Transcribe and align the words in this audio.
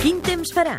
Quin 0.00 0.16
temps 0.26 0.50
farà? 0.52 0.72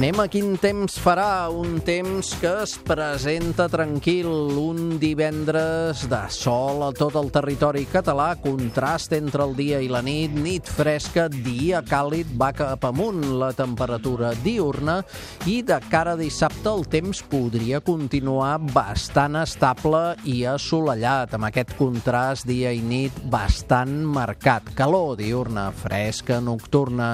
Anem 0.00 0.16
a 0.16 0.24
quin 0.32 0.54
temps 0.56 0.94
farà, 0.96 1.50
un 1.52 1.74
temps 1.84 2.30
que 2.40 2.48
es 2.62 2.72
presenta 2.88 3.66
tranquil, 3.68 4.30
un 4.56 4.94
divendres 4.96 6.06
de 6.08 6.20
sol 6.32 6.80
a 6.86 6.88
tot 6.96 7.18
el 7.20 7.28
territori 7.28 7.82
català, 7.84 8.30
contrast 8.40 9.12
entre 9.12 9.44
el 9.44 9.52
dia 9.58 9.82
i 9.84 9.90
la 9.92 10.00
nit, 10.00 10.32
nit 10.32 10.64
fresca, 10.64 11.26
dia 11.28 11.82
càlid, 11.84 12.30
va 12.40 12.48
cap 12.56 12.86
amunt 12.88 13.26
la 13.42 13.50
temperatura 13.52 14.30
diurna 14.40 15.02
i 15.44 15.58
de 15.68 15.76
cara 15.92 16.16
a 16.16 16.20
dissabte 16.22 16.72
el 16.72 16.86
temps 16.88 17.20
podria 17.28 17.82
continuar 17.84 18.54
bastant 18.72 19.36
estable 19.42 20.16
i 20.24 20.46
assolellat, 20.48 21.36
amb 21.36 21.50
aquest 21.50 21.76
contrast 21.76 22.48
dia 22.48 22.72
i 22.72 22.80
nit 22.80 23.20
bastant 23.28 24.00
marcat. 24.16 24.72
Calor 24.80 25.20
diurna, 25.20 25.68
fresca, 25.76 26.40
nocturna. 26.40 27.12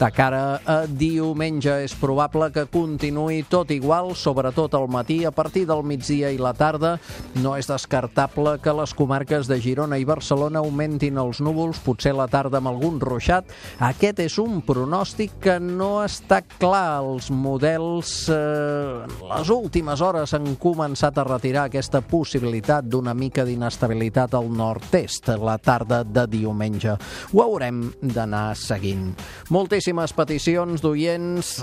De 0.00 0.12
cara 0.16 0.62
a 0.64 0.80
diumenge 0.88 1.76
és 1.84 1.92
probable 2.00 2.21
probable 2.28 2.52
que 2.52 2.66
continuï 2.70 3.42
tot 3.50 3.70
igual, 3.74 4.12
sobretot 4.14 4.74
al 4.74 4.86
matí, 4.88 5.24
a 5.24 5.32
partir 5.34 5.64
del 5.66 5.82
migdia 5.82 6.30
i 6.30 6.38
la 6.38 6.52
tarda. 6.54 6.98
No 7.42 7.56
és 7.58 7.66
descartable 7.66 8.58
que 8.62 8.72
les 8.76 8.92
comarques 8.94 9.48
de 9.48 9.58
Girona 9.60 9.98
i 9.98 10.04
Barcelona 10.06 10.60
augmentin 10.62 11.18
els 11.18 11.40
núvols, 11.42 11.80
potser 11.82 12.12
la 12.14 12.28
tarda 12.30 12.60
amb 12.60 12.70
algun 12.70 13.00
ruixat. 13.00 13.48
Aquest 13.82 14.20
és 14.22 14.38
un 14.38 14.60
pronòstic 14.62 15.34
que 15.42 15.58
no 15.58 16.04
està 16.04 16.42
clar. 16.58 17.02
Els 17.02 17.30
models 17.30 18.12
eh, 18.30 19.02
les 19.32 19.50
últimes 19.50 20.00
hores 20.00 20.34
han 20.36 20.54
començat 20.62 21.18
a 21.18 21.26
retirar 21.26 21.66
aquesta 21.66 22.02
possibilitat 22.02 22.86
d'una 22.86 23.14
mica 23.14 23.46
d'inestabilitat 23.48 24.36
al 24.38 24.50
nord-est 24.52 25.32
la 25.42 25.58
tarda 25.58 26.02
de 26.04 26.26
diumenge. 26.30 26.96
Ho 27.32 27.42
haurem 27.42 27.84
d'anar 28.00 28.52
seguint. 28.58 29.10
Moltíssimes 29.50 30.14
peticions 30.14 30.82
d'oients 30.82 31.54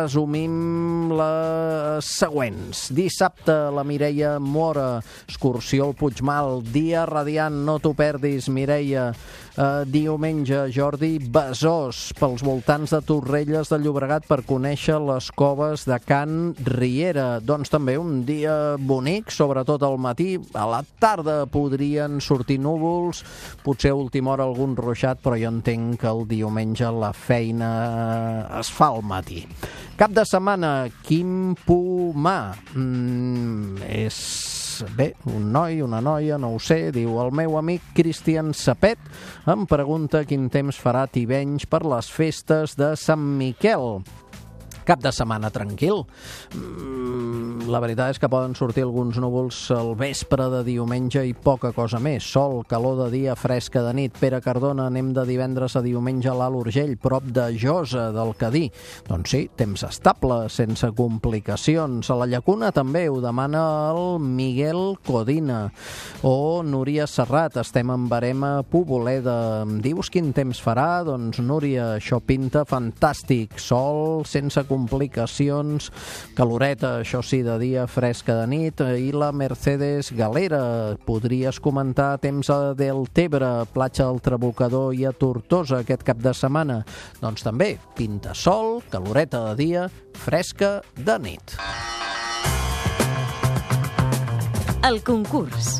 resumim 0.00 1.10
les 1.12 2.08
següents. 2.16 2.86
Dissabte, 2.96 3.56
la 3.74 3.84
Mireia 3.84 4.38
Mora, 4.40 5.00
excursió 5.28 5.90
al 5.90 5.96
Puigmal, 5.98 6.62
dia 6.72 7.04
radiant, 7.08 7.60
no 7.66 7.78
t'ho 7.82 7.92
perdis, 7.96 8.48
Mireia. 8.48 9.10
Uh, 9.60 9.82
diumenge, 9.84 10.56
Jordi 10.72 11.18
Besòs, 11.20 12.14
pels 12.16 12.40
voltants 12.40 12.94
de 12.94 13.00
Torrelles 13.04 13.68
de 13.68 13.76
Llobregat 13.76 14.24
per 14.24 14.38
conèixer 14.48 14.94
les 15.04 15.26
coves 15.36 15.82
de 15.84 15.98
Can 16.00 16.54
Riera. 16.64 17.42
Doncs 17.44 17.68
també 17.68 17.98
un 18.00 18.22
dia 18.24 18.54
bonic, 18.80 19.28
sobretot 19.28 19.84
al 19.84 19.98
matí. 20.00 20.38
A 20.56 20.64
la 20.64 20.80
tarda 21.02 21.42
podrien 21.44 22.22
sortir 22.24 22.56
núvols, 22.64 23.20
potser 23.60 23.92
a 23.92 24.00
última 24.00 24.32
hora 24.32 24.48
algun 24.48 24.72
ruixat, 24.80 25.20
però 25.20 25.36
jo 25.36 25.52
entenc 25.52 26.00
que 26.00 26.08
el 26.08 26.24
diumenge 26.30 26.88
la 26.96 27.12
feina 27.12 27.74
es 28.62 28.72
fa 28.72 28.94
al 28.94 29.04
matí. 29.04 29.44
Cap 30.00 30.16
de 30.16 30.24
setmana, 30.24 30.88
Quim 31.04 31.52
Pumà. 31.68 32.38
Mm, 32.72 33.84
és 33.92 34.24
bé, 34.96 35.12
un 35.30 35.50
noi, 35.52 35.80
una 35.82 36.00
noia, 36.04 36.38
no 36.40 36.54
ho 36.54 36.60
sé, 36.62 36.90
diu 36.94 37.18
el 37.22 37.32
meu 37.36 37.56
amic 37.60 37.92
Cristian 37.96 38.54
Sapet 38.56 38.98
em 39.50 39.66
pregunta 39.70 40.24
quin 40.28 40.48
temps 40.52 40.78
farà 40.80 41.06
Tivenys 41.10 41.68
per 41.70 41.82
les 41.88 42.10
festes 42.12 42.76
de 42.78 42.94
Sant 43.00 43.22
Miquel 43.40 44.00
cap 44.90 45.02
de 45.02 45.12
setmana 45.14 45.52
tranquil. 45.54 46.02
Mm, 46.50 47.68
la 47.70 47.78
veritat 47.78 48.10
és 48.10 48.18
que 48.18 48.28
poden 48.30 48.56
sortir 48.58 48.82
alguns 48.82 49.20
núvols 49.22 49.58
al 49.70 49.92
vespre 49.94 50.48
de 50.50 50.64
diumenge 50.66 51.22
i 51.28 51.34
poca 51.34 51.70
cosa 51.76 52.00
més. 52.02 52.26
Sol, 52.26 52.64
calor 52.66 52.96
de 53.04 53.10
dia, 53.12 53.36
fresca 53.38 53.84
de 53.86 53.92
nit. 53.94 54.16
Pere 54.18 54.40
Cardona, 54.42 54.88
anem 54.90 55.12
de 55.14 55.22
divendres 55.28 55.76
a 55.78 55.82
diumenge 55.84 56.26
a 56.32 56.34
l'Alt 56.34 56.58
Urgell, 56.64 56.96
prop 56.98 57.28
de 57.30 57.44
Josa, 57.60 58.08
del 58.16 58.34
Cadí. 58.40 58.64
Doncs 59.06 59.30
sí, 59.30 59.44
temps 59.54 59.84
estable, 59.86 60.40
sense 60.50 60.90
complicacions. 60.98 62.10
A 62.10 62.18
la 62.18 62.26
Llacuna 62.26 62.72
també 62.74 63.04
ho 63.06 63.20
demana 63.22 63.62
el 63.92 64.18
Miguel 64.18 64.96
Codina. 65.06 65.60
O 66.26 66.64
Núria 66.66 67.06
Serrat, 67.06 67.60
estem 67.62 67.94
en 67.94 68.08
barema 68.10 68.64
Poboleda. 68.66 69.62
Em 69.62 69.78
dius 69.84 70.10
quin 70.10 70.34
temps 70.34 70.58
farà? 70.64 71.04
Doncs 71.06 71.38
Núria, 71.44 71.92
això 72.00 72.18
pinta 72.18 72.66
fantàstic. 72.66 73.60
Sol, 73.62 74.24
sense 74.26 74.58
complicacions 74.66 74.79
complicacions, 74.80 75.90
caloreta, 76.36 76.96
això 77.00 77.20
sí, 77.24 77.42
de 77.44 77.58
dia, 77.60 77.86
fresca 77.90 78.38
de 78.40 78.46
nit, 78.50 78.80
i 78.80 79.10
la 79.12 79.30
Mercedes 79.36 80.12
Galera. 80.16 80.96
Podries 81.04 81.60
comentar 81.60 82.14
temps 82.22 82.50
a 82.52 82.72
Deltebre, 82.78 83.66
platja 83.74 84.08
del 84.08 84.22
Trabucador 84.24 84.94
i 84.96 85.04
a 85.08 85.12
Tortosa 85.12 85.82
aquest 85.84 86.04
cap 86.06 86.20
de 86.22 86.32
setmana. 86.36 86.80
Doncs 87.20 87.44
també, 87.44 87.74
pinta 87.98 88.34
sol, 88.34 88.80
caloreta 88.90 89.44
de 89.50 89.56
dia, 89.60 89.88
fresca 90.24 90.78
de 90.96 91.18
nit. 91.20 91.56
El 94.86 95.02
concurs. 95.04 95.76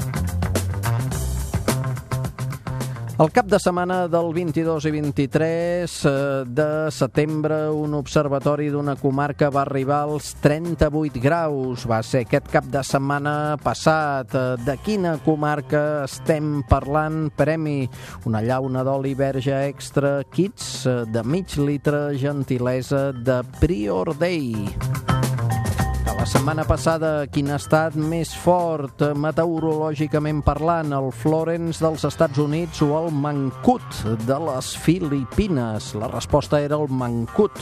El 3.21 3.29
cap 3.37 3.51
de 3.53 3.59
setmana 3.61 4.07
del 4.09 4.31
22 4.33 4.87
i 4.89 4.91
23 4.95 5.95
eh, 6.09 6.13
de 6.49 6.69
setembre, 6.89 7.59
un 7.69 7.93
observatori 7.99 8.71
d'una 8.73 8.95
comarca 8.97 9.51
va 9.53 9.61
arribar 9.67 9.99
als 10.07 10.31
38 10.41 11.21
graus. 11.21 11.85
Va 11.85 11.99
ser 12.01 12.23
aquest 12.25 12.49
cap 12.49 12.71
de 12.73 12.81
setmana 12.81 13.59
passat. 13.61 14.33
Eh, 14.33 14.57
de 14.65 14.79
quina 14.81 15.19
comarca 15.27 16.07
estem 16.07 16.63
parlant? 16.71 17.27
Premi, 17.37 17.85
una 18.25 18.41
llauna 18.41 18.87
d'oli 18.89 19.13
verge 19.13 19.67
extra, 19.69 20.23
kits 20.25 20.87
eh, 20.89 21.03
de 21.05 21.21
mig 21.21 21.61
litre, 21.61 22.07
gentilesa 22.17 23.11
de 23.13 23.43
Prior 23.61 24.17
Day. 24.17 25.10
La 26.21 26.27
setmana 26.29 26.67
passada, 26.69 27.25
quin 27.33 27.47
ha 27.49 27.57
estat 27.57 27.95
més 27.97 28.29
fort 28.37 29.01
meteorològicament 29.17 30.43
parlant, 30.45 30.91
el 30.93 31.07
Florence 31.17 31.81
dels 31.81 32.03
Estats 32.05 32.37
Units 32.43 32.83
o 32.85 32.91
el 32.99 33.09
Mancut 33.09 34.03
de 34.29 34.37
les 34.45 34.69
Filipines? 34.85 35.95
La 35.97 36.11
resposta 36.13 36.61
era 36.61 36.77
el 36.77 36.93
Mancut. 36.93 37.57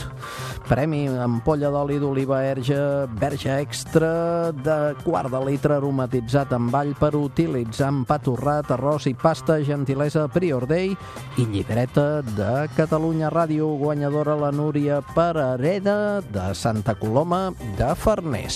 Premi 0.67 1.05
ampolla 1.07 1.71
d'oli 1.71 2.01
d'oliva 2.03 2.41
verge, 2.43 2.81
verge 3.21 3.55
extra 3.63 4.51
de 4.51 4.77
quart 5.05 5.31
de 5.31 5.41
litre 5.47 5.77
aromatitzat 5.79 6.51
amb 6.59 6.75
all 6.75 6.91
per 6.99 7.13
utilitzar 7.15 7.93
en 7.93 8.03
pa 8.09 8.19
torrat, 8.19 8.75
arròs 8.75 9.07
i 9.07 9.15
pasta, 9.15 9.61
gentilesa 9.63 10.27
Prior 10.35 10.67
Day 10.67 10.91
i 11.39 11.47
llibreta 11.47 12.09
de 12.35 12.67
Catalunya 12.75 13.31
Ràdio, 13.31 13.71
guanyadora 13.79 14.35
la 14.35 14.51
Núria 14.51 14.99
Parareda 15.15 16.19
de 16.27 16.51
Santa 16.51 16.99
Coloma 16.99 17.53
de 17.79 17.95
Farners. 17.95 18.48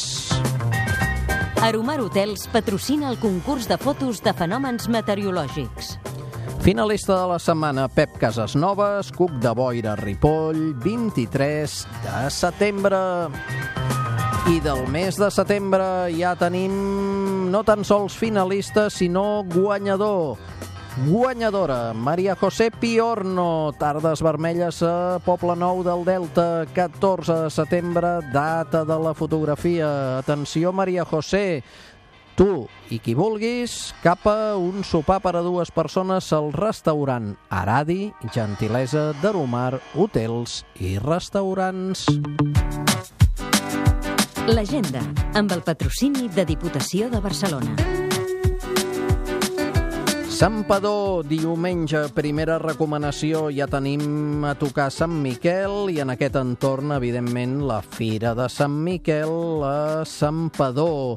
Aromar 1.63 2.01
Hotels 2.01 2.47
patrocina 2.51 3.09
el 3.09 3.19
concurs 3.21 3.69
de 3.69 3.77
fotos 3.79 4.19
de 4.23 4.33
fenòmens 4.35 4.89
meteorològics. 4.91 5.93
Finalista 6.63 7.15
de 7.21 7.27
la 7.27 7.37
setmana, 7.39 7.85
Pep 7.87 8.17
Casasnoves, 8.19 9.11
Cuc 9.15 9.31
de 9.43 9.51
Boira, 9.55 9.95
Ripoll, 9.99 10.73
23 10.83 11.77
de 12.03 12.29
setembre. 12.31 12.99
I 14.51 14.59
del 14.59 14.83
mes 14.91 15.15
de 15.15 15.31
setembre 15.31 15.85
ja 16.15 16.33
tenim 16.35 17.47
no 17.51 17.63
tan 17.63 17.83
sols 17.87 18.15
finalistes, 18.19 18.99
sinó 18.99 19.43
guanyador. 19.47 20.35
Guanyadora, 20.95 21.93
Maria 21.93 22.35
José 22.35 22.69
Piorno, 22.69 23.73
Tardes 23.79 24.21
Vermelles 24.21 24.83
a 24.85 25.19
Poble 25.25 25.55
Nou 25.57 25.81
del 25.81 26.05
Delta, 26.05 26.65
14 26.69 27.39
de 27.45 27.49
setembre, 27.49 28.19
data 28.31 28.83
de 28.85 28.97
la 29.01 29.13
fotografia. 29.17 30.19
Atenció, 30.19 30.71
Maria 30.71 31.03
José, 31.03 31.63
tu 32.37 32.67
i 32.93 32.99
qui 33.01 33.15
vulguis, 33.17 33.95
cap 34.05 34.27
a 34.29 34.53
un 34.55 34.85
sopar 34.85 35.17
per 35.25 35.33
a 35.39 35.41
dues 35.41 35.73
persones 35.73 36.29
al 36.33 36.53
restaurant 36.53 37.33
Aradi, 37.50 38.13
gentilesa 38.29 39.12
d'Aromar, 39.23 39.81
hotels 39.97 40.62
i 40.77 41.00
restaurants. 41.01 42.06
L'agenda, 44.45 45.01
amb 45.33 45.57
el 45.57 45.65
patrocini 45.65 46.29
de 46.29 46.45
Diputació 46.45 47.09
de 47.09 47.23
Barcelona. 47.23 48.02
Sant 50.44 50.66
Padó, 50.68 51.24
diumenge, 51.24 52.01
primera 52.12 52.57
recomanació, 52.60 53.45
ja 53.56 53.63
tenim 53.72 54.44
a 54.44 54.51
tocar 54.60 54.90
Sant 54.92 55.13
Miquel 55.24 55.88
i 55.94 56.01
en 56.04 56.12
aquest 56.12 56.36
entorn, 56.36 56.92
evidentment, 56.92 57.62
la 57.63 57.78
Fira 57.80 58.34
de 58.36 58.50
Sant 58.51 58.75
Miquel 58.84 59.63
a 59.63 60.04
Sant 60.04 60.50
Padó. 60.51 61.16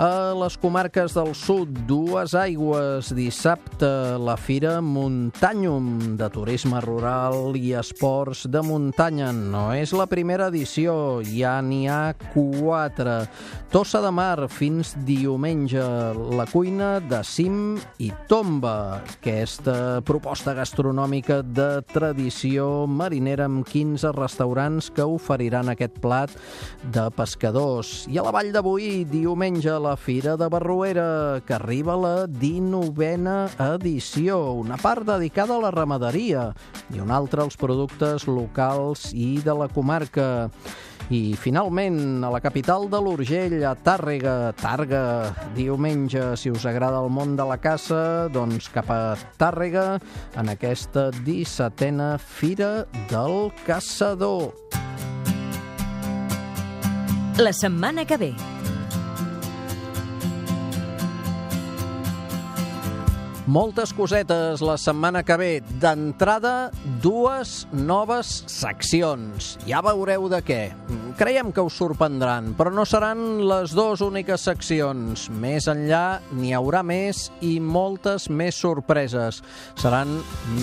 A 0.00 0.32
les 0.32 0.54
comarques 0.56 1.12
del 1.12 1.34
sud, 1.36 1.74
dues 1.84 2.32
aigües. 2.32 3.10
Dissabte, 3.12 4.16
la 4.16 4.38
Fira 4.40 4.78
Muntanyum 4.80 6.14
de 6.16 6.28
turisme 6.32 6.80
rural 6.80 7.52
i 7.58 7.74
esports 7.76 8.46
de 8.48 8.62
muntanya. 8.64 9.28
No 9.36 9.66
és 9.76 9.92
la 9.92 10.06
primera 10.08 10.46
edició, 10.48 10.94
ja 11.20 11.58
n'hi 11.60 11.82
ha 11.92 12.14
quatre. 12.32 13.26
Tossa 13.68 14.00
de 14.00 14.08
Mar, 14.08 14.48
fins 14.48 14.94
diumenge. 15.04 15.84
La 16.32 16.48
cuina 16.48 16.94
de 17.04 17.20
cim 17.20 17.76
i 18.00 18.08
tomba. 18.32 19.02
Aquesta 19.18 20.00
proposta 20.08 20.56
gastronòmica 20.56 21.42
de 21.44 21.68
tradició 21.92 22.86
marinera 22.88 23.50
amb 23.52 23.68
15 23.68 24.16
restaurants 24.16 24.88
que 24.96 25.04
oferiran 25.04 25.68
aquest 25.68 26.00
plat 26.00 26.32
de 26.88 27.04
pescadors. 27.20 28.08
I 28.08 28.16
a 28.16 28.24
la 28.24 28.32
Vall 28.32 28.56
Boí, 28.64 29.04
diumenge, 29.04 29.76
la 29.76 29.89
la 29.90 29.96
Fira 29.96 30.36
de 30.36 30.46
Barruera, 30.46 31.42
que 31.44 31.54
arriba 31.54 31.96
la 31.96 32.26
19a 32.28 33.50
edició, 33.74 34.52
una 34.52 34.76
part 34.78 35.02
dedicada 35.02 35.56
a 35.56 35.62
la 35.64 35.72
ramaderia 35.74 36.52
i 36.94 37.00
una 37.02 37.16
altra 37.16 37.42
als 37.42 37.56
productes 37.58 38.28
locals 38.30 39.08
i 39.10 39.40
de 39.42 39.54
la 39.58 39.66
comarca. 39.66 40.46
I 41.10 41.34
finalment, 41.34 42.22
a 42.22 42.30
la 42.30 42.38
capital 42.38 42.86
de 42.92 43.00
l'Urgell, 43.02 43.56
a 43.66 43.72
Tàrrega, 43.74 44.52
Targa, 44.60 45.02
diumenge, 45.56 46.36
si 46.38 46.54
us 46.54 46.68
agrada 46.70 47.02
el 47.02 47.10
món 47.10 47.34
de 47.34 47.48
la 47.50 47.58
caça, 47.58 48.28
doncs 48.30 48.70
cap 48.70 48.94
a 48.94 49.16
Tàrrega, 49.42 49.98
en 50.38 50.54
aquesta 50.54 51.08
17a 51.26 52.12
Fira 52.22 52.86
del 53.10 53.50
Caçador. 53.66 54.52
La 57.42 57.54
setmana 57.56 58.06
que 58.06 58.20
ve. 58.20 58.32
Moltes 63.50 63.90
cosetes 63.90 64.60
la 64.62 64.76
setmana 64.78 65.24
que 65.26 65.34
ve. 65.40 65.48
D'entrada, 65.82 66.70
dues 67.02 67.64
noves 67.74 68.44
seccions. 68.46 69.56
Ja 69.66 69.80
veureu 69.82 70.28
de 70.30 70.38
què. 70.46 70.60
Creiem 71.18 71.50
que 71.52 71.62
us 71.64 71.76
sorprendran, 71.80 72.52
però 72.58 72.70
no 72.74 72.84
seran 72.88 73.40
les 73.48 73.72
dues 73.76 74.02
úniques 74.04 74.44
seccions. 74.46 75.26
Més 75.42 75.66
enllà 75.70 76.20
n'hi 76.36 76.52
haurà 76.56 76.82
més 76.86 77.28
i 77.44 77.58
moltes 77.60 78.28
més 78.30 78.58
sorpreses. 78.60 79.40
Seran 79.80 80.18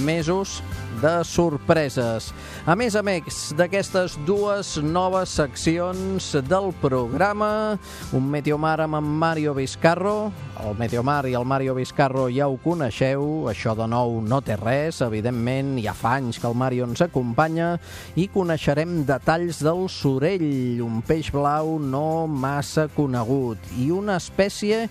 mesos 0.05 0.59
de 1.01 1.13
sorpreses. 1.27 2.31
A 2.65 2.75
més 2.79 2.95
a 2.97 3.03
més 3.05 3.51
d'aquestes 3.57 4.17
dues 4.25 4.75
noves 4.81 5.35
seccions 5.38 6.31
del 6.49 6.71
programa, 6.81 7.77
un 8.17 8.29
Meteomar 8.31 8.79
amb 8.85 8.97
en 8.99 9.11
Mario 9.21 9.53
Vizcarro, 9.57 10.31
el 10.57 10.77
Meteomar 10.79 11.27
i 11.29 11.35
el 11.38 11.45
Mario 11.45 11.75
Vizcarro 11.77 12.27
ja 12.33 12.47
ho 12.49 12.57
coneixeu, 12.63 13.47
això 13.51 13.75
de 13.77 13.85
nou 13.89 14.19
no 14.25 14.41
té 14.41 14.57
res, 14.57 15.03
evidentment, 15.05 15.75
ja 15.83 15.94
fa 15.97 16.15
anys 16.17 16.41
que 16.41 16.49
el 16.49 16.57
Mario 16.57 16.88
ens 16.89 17.03
acompanya 17.05 17.75
i 18.17 18.27
coneixerem 18.33 19.03
detalls 19.07 19.61
del 19.65 19.85
sorell, 19.94 20.36
un 20.83 21.01
peix 21.05 21.29
blau 21.33 21.77
no 21.79 22.25
massa 22.27 22.87
conegut 22.95 23.61
i 23.77 23.91
una 23.93 24.17
espècie 24.21 24.87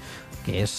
que 0.46 0.60
és 0.62 0.72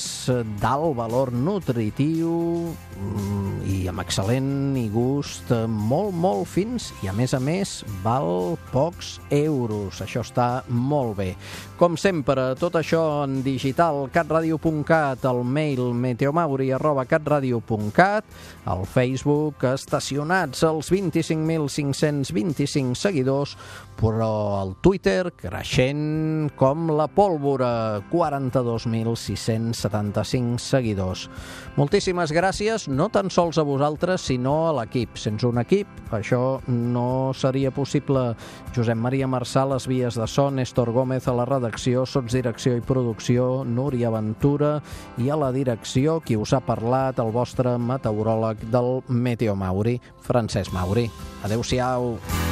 d'alt 0.61 0.95
valor 0.95 1.33
nutritiu 1.35 2.31
mm, 2.71 3.65
i 3.67 3.89
amb 3.91 3.99
excel·lent 3.99 4.77
i 4.79 4.85
gust 4.93 5.51
molt, 5.67 6.13
molt 6.15 6.47
fins 6.47 6.93
i 7.03 7.09
a 7.11 7.13
més 7.15 7.33
a 7.35 7.39
més 7.43 7.83
val 8.03 8.55
pocs 8.71 9.19
euros. 9.27 9.99
Això 10.03 10.21
està 10.23 10.63
molt 10.71 11.17
bé. 11.19 11.35
Com 11.77 11.97
sempre, 11.99 12.55
tot 12.57 12.75
això 12.79 13.23
en 13.25 13.43
digital, 13.43 14.07
catradio.cat, 14.13 15.25
el 15.27 15.43
mail 15.43 15.93
meteomauri 15.93 16.71
arroba 16.71 17.05
catradio.cat, 17.05 18.23
al 18.71 18.85
Facebook, 18.87 19.63
estacionats 19.73 20.63
els 20.63 20.91
25.525 20.95 22.95
seguidors, 22.95 23.57
però 23.99 24.56
al 24.57 24.73
Twitter 24.81 25.29
creixent 25.37 26.49
com 26.57 26.89
la 26.91 27.07
pólvora, 27.07 28.01
42.675 28.11 30.59
seguidors. 30.59 31.29
Moltíssimes 31.77 32.31
gràcies, 32.33 32.87
no 32.89 33.09
tan 33.13 33.29
sols 33.33 33.57
a 33.61 33.63
vosaltres, 33.67 34.21
sinó 34.29 34.67
a 34.67 34.73
l'equip. 34.79 35.17
Sense 35.17 35.47
un 35.47 35.57
equip, 35.61 35.87
això 36.15 36.61
no 36.67 37.33
seria 37.37 37.71
possible. 37.71 38.35
Josep 38.75 38.97
Maria 38.97 39.27
Marçà, 39.29 39.65
les 39.69 39.87
vies 39.87 40.15
de 40.17 40.27
son, 40.27 40.55
Néstor 40.57 40.91
Gómez 40.95 41.27
a 41.27 41.33
la 41.37 41.45
redacció, 41.45 42.05
sotsdirecció 42.05 42.77
i 42.77 42.81
producció, 42.81 43.63
Núria 43.65 44.09
Ventura 44.13 44.81
i 45.21 45.29
a 45.29 45.37
la 45.37 45.51
direcció, 45.53 46.19
qui 46.25 46.37
us 46.37 46.53
ha 46.53 46.61
parlat, 46.65 47.19
el 47.21 47.31
vostre 47.35 47.77
meteoròleg 47.77 48.57
del 48.73 49.03
Meteo 49.07 49.55
Mauri, 49.55 49.99
Francesc 50.25 50.73
Mauri. 50.73 51.09
Adéu-siau. 51.45 52.46